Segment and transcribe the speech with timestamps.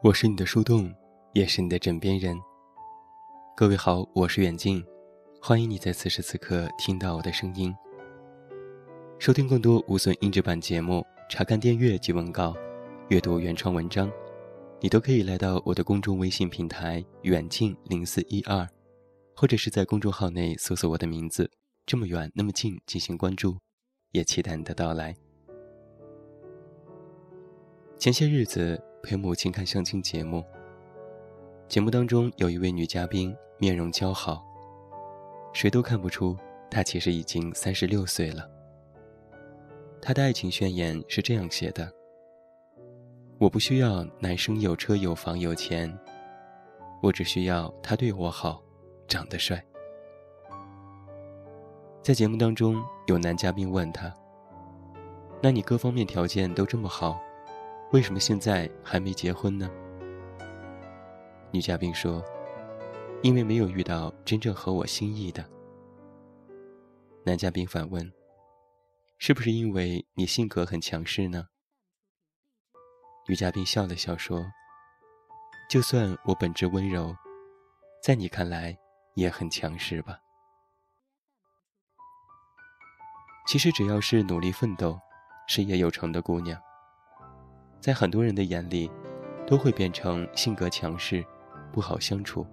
[0.00, 0.94] 我是你的树洞，
[1.32, 2.38] 也是你的枕边人。
[3.56, 4.80] 各位好，我是远近，
[5.42, 7.74] 欢迎你在此时此刻听到我的声音。
[9.18, 12.54] 收听更多无损音质版节目，查看电阅及文稿，
[13.08, 14.08] 阅读原创文章，
[14.80, 18.64] 你都可以来到我的公众微信平台“远近零四一二”，
[19.34, 21.50] 或者是在公众号内搜索我的名字
[21.84, 23.58] “这么远那么近”进行关注，
[24.12, 25.12] 也期待你的到来。
[27.98, 28.80] 前些日子。
[29.02, 30.44] 陪母亲看相亲节目，
[31.68, 34.44] 节目当中有一位女嘉宾，面容姣好，
[35.52, 36.36] 谁都看不出
[36.70, 38.48] 她其实已经三十六岁了。
[40.02, 41.90] 她的爱情宣言是这样写的
[43.38, 45.96] ：“我不需要男生有车有房有钱，
[47.00, 48.60] 我只需要他对我好，
[49.06, 49.64] 长得帅。”
[52.02, 54.12] 在节目当中，有男嘉宾问她
[55.40, 57.18] ：“那你各方面条件都这么好？”
[57.90, 59.70] 为什么现在还没结婚呢？
[61.50, 62.22] 女嘉宾说
[63.24, 65.42] ：“因为没有遇到真正合我心意的。”
[67.24, 68.12] 男嘉宾反问
[69.16, 71.46] ：“是不是因为你性格很强势呢？”
[73.26, 74.44] 女嘉宾笑了笑说
[75.70, 77.16] ：“就算我本质温柔，
[78.02, 78.78] 在你看来
[79.14, 80.18] 也很强势吧？
[83.46, 85.00] 其实只要是努力奋斗、
[85.46, 86.60] 事业有成的姑娘。”
[87.80, 88.90] 在很多人的眼里，
[89.46, 91.24] 都会变成性格强势、
[91.72, 92.46] 不好相处。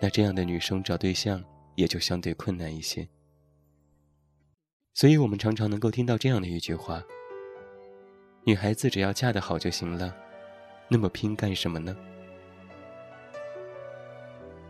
[0.00, 1.42] 那这样的女生找对象
[1.74, 3.08] 也就相对困难一些。
[4.94, 7.02] 所以我们常常能够听到这样的一句话
[8.44, 10.14] ：“女孩子只要嫁得好就行了，
[10.88, 11.96] 那么拼干什么呢？”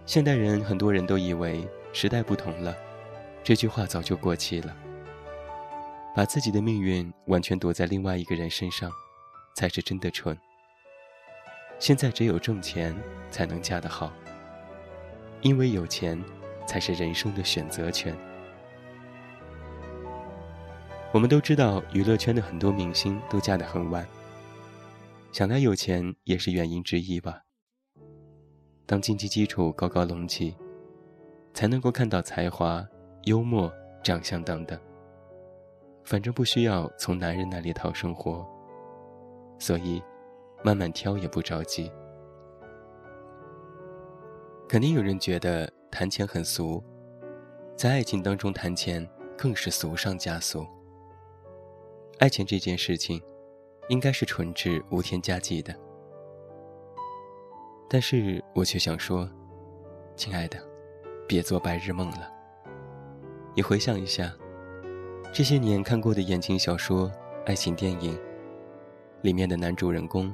[0.05, 2.77] 现代人很多人都以为时代不同了，
[3.43, 4.77] 这句话早就过气了。
[6.17, 8.91] 把自己的命运完全躲在另外一个人身上，
[9.59, 10.39] 才是真的蠢。
[11.81, 12.97] 现在只有挣钱
[13.29, 14.13] 才能嫁得好，
[15.41, 16.17] 因为有钱
[16.65, 18.17] 才是人生的选择权。
[21.11, 24.07] 我们都知道，娱乐圈的很多明星都嫁得很晚，
[25.33, 27.43] 想来有钱也是原因之一吧。
[28.87, 30.55] 当经济基础高高隆起，
[31.53, 32.87] 才能够看到才华、
[33.25, 33.73] 幽默、
[34.05, 34.79] 长相等等。
[36.05, 38.47] 反正不需要从男人那里讨生活，
[39.59, 40.03] 所以
[40.63, 41.91] 慢慢挑也不着急。
[44.69, 46.83] 肯定有人觉得谈钱很俗，
[47.77, 50.67] 在爱情当中谈钱更是俗上加俗。
[52.19, 53.23] 爱情这件事情，
[53.89, 55.75] 应该是纯质无添加剂的。
[57.89, 59.29] 但是我却想说，
[60.17, 60.59] 亲爱的，
[61.27, 62.31] 别做白日梦了。
[63.55, 64.33] 你回想一下。
[65.31, 67.13] 这些年看过的言情小说、
[67.45, 68.19] 爱情电影，
[69.23, 70.33] 里面的男主人公，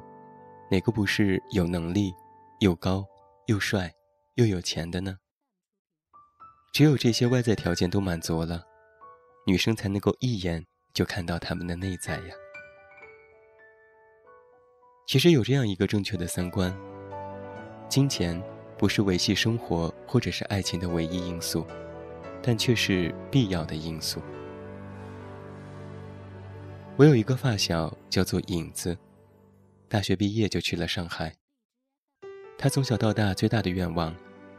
[0.71, 2.13] 哪个不是有能力、
[2.61, 3.05] 又高、
[3.47, 3.93] 又帅、
[4.35, 5.19] 又有钱的呢？
[6.73, 8.63] 只有这些外在条件都满足了，
[9.47, 12.35] 女生才能够一眼就看到他们的内在呀。
[15.07, 16.77] 其实有这样一个正确的三观：
[17.89, 18.43] 金钱
[18.77, 21.65] 不是维系生活或者是爱情的唯一因素，
[22.43, 24.21] 但却是必要的因素。
[26.97, 28.97] 我有一个发小，叫做影子，
[29.89, 31.35] 大学毕业就去了上海。
[32.57, 34.15] 他从小到大最大的愿望，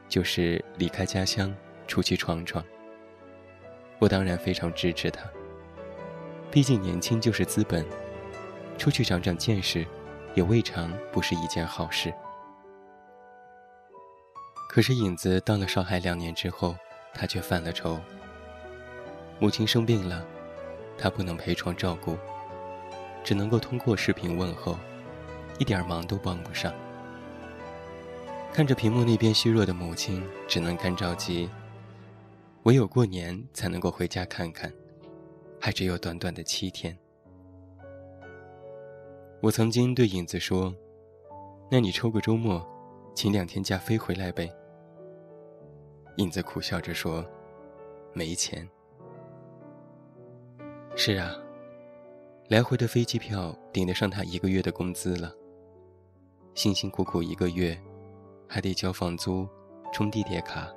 [0.10, 1.56] 就是离开家乡，
[1.88, 2.62] 出去闯闯。
[4.00, 5.22] 我当然非常支持他，
[6.52, 7.86] 毕竟年轻就是资本，
[8.78, 9.88] 出去长长见识，
[10.34, 12.14] 也未尝不是一件好事。
[14.68, 16.76] 可是影子到了上海两年之后，
[17.14, 17.98] 他却犯了愁。
[19.40, 20.26] 母亲生病了。
[20.98, 22.18] 他不能陪床照顾，
[23.26, 24.78] 只能够通过视频问候，
[25.58, 26.72] 一点忙都帮不上。
[28.54, 31.50] 看着屏幕那边虚弱的母亲，只能干着急。
[32.64, 34.72] 唯有过年才能够回家看看，
[35.60, 36.96] 还只有短短的七天。
[39.42, 40.74] 我曾经对影子说
[41.70, 42.64] ：“那你抽个周末，
[43.16, 44.48] 请两天假飞回来呗。”
[46.18, 47.26] 影子苦笑着说
[48.14, 48.68] ：“没钱。”
[50.96, 51.36] 是啊，
[52.48, 55.34] 来回的飞机票顶得上他一个月的工资了。
[56.54, 57.76] 辛辛苦苦一个月，
[58.48, 59.48] 还得交房租、
[59.92, 60.72] 充地铁卡、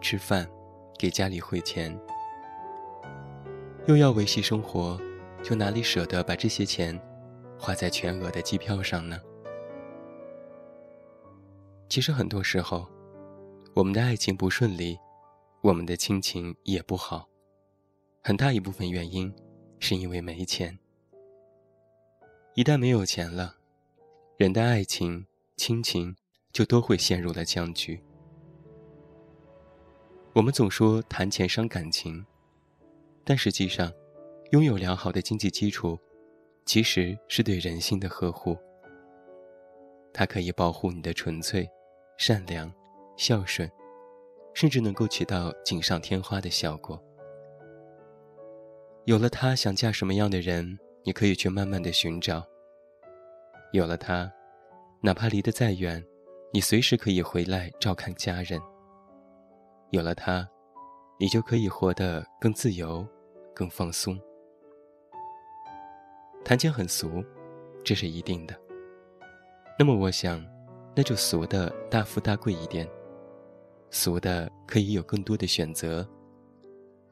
[0.00, 0.50] 吃饭、
[0.98, 1.96] 给家里汇钱，
[3.86, 5.00] 又要维系生活，
[5.44, 7.00] 就哪里舍得把这些钱
[7.56, 9.20] 花在全额的机票上呢？
[11.88, 12.88] 其实很多时候，
[13.74, 14.98] 我们的爱情不顺利，
[15.62, 17.28] 我们的亲情也不好，
[18.24, 19.32] 很大一部分原因。
[19.84, 20.78] 是因为没钱。
[22.54, 23.56] 一旦没有钱了，
[24.36, 25.26] 人的爱情、
[25.56, 26.14] 亲情
[26.52, 27.98] 就都会陷入了僵局。
[30.34, 32.22] 我们总说谈钱伤感情，
[33.24, 33.90] 但实际上，
[34.50, 35.98] 拥有良好的经济基础，
[36.66, 38.54] 其实是对人性的呵护。
[40.12, 41.66] 它可以保护你的纯粹、
[42.18, 42.70] 善良、
[43.16, 43.70] 孝顺，
[44.52, 47.02] 甚至能够起到锦上添花的效果。
[49.06, 52.44] 有了他，想嫁什么样的人，你可以去慢慢的寻找。
[53.72, 54.30] 有了它，
[55.00, 56.04] 哪怕离得再远，
[56.52, 58.60] 你随时可以回来照看家人。
[59.90, 60.48] 有了它，
[61.18, 63.06] 你就可以活得更自由、
[63.54, 64.18] 更放松。
[66.44, 67.24] 谈钱很俗，
[67.84, 68.58] 这是一定的。
[69.78, 70.44] 那么我想，
[70.94, 72.88] 那就俗的大富大贵一点，
[73.90, 76.06] 俗的可以有更多的选择。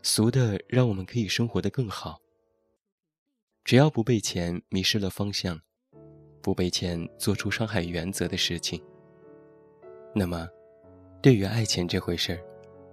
[0.02, 2.20] 俗的让我们可以生活的更好。
[3.70, 5.56] 只要不被钱迷失了方向，
[6.42, 8.82] 不被钱做出伤害原则的事情，
[10.12, 10.48] 那么，
[11.22, 12.42] 对于爱情这回事儿，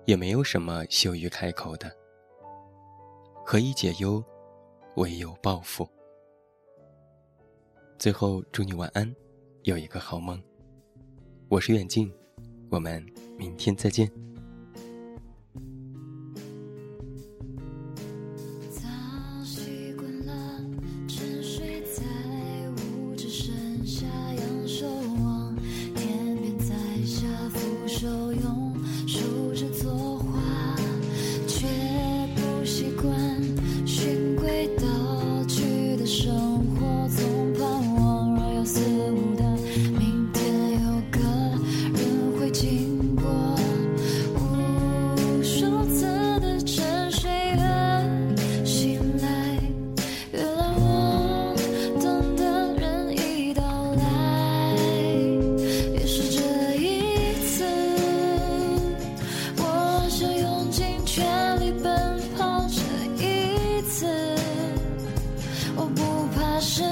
[0.05, 1.91] 也没有什么羞于开口的。
[3.43, 4.23] 何以解忧，
[4.97, 5.89] 唯有报复。
[7.97, 9.11] 最后，祝你晚安，
[9.63, 10.39] 有一个好梦。
[11.49, 12.13] 我是远近，
[12.69, 13.03] 我们
[13.35, 14.07] 明天再见。
[66.57, 66.86] 那是。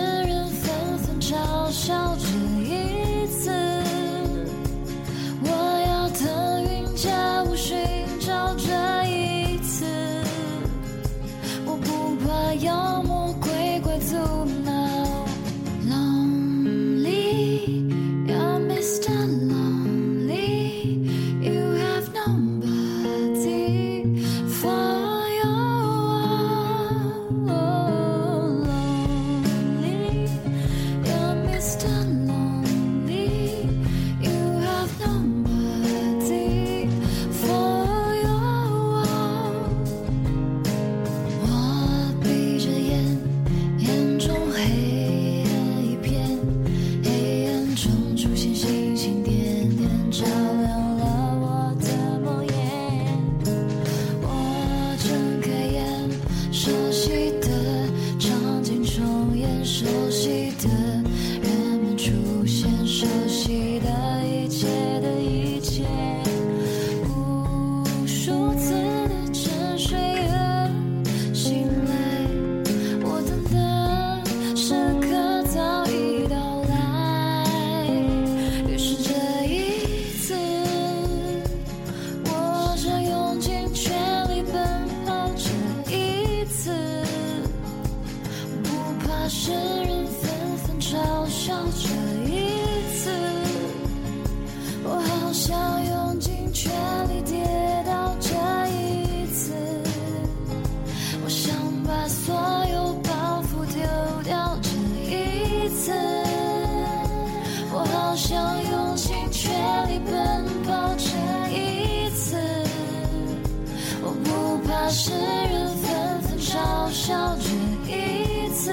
[114.97, 117.49] 世人纷纷嘲笑这
[117.91, 118.71] 一次，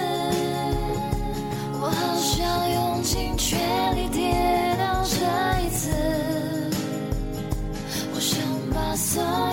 [1.81, 3.59] 我好想用尽全
[3.97, 4.33] 力跌
[4.79, 5.17] 倒这
[5.67, 5.91] 一次，
[8.15, 8.39] 我想
[8.73, 9.52] 把所有。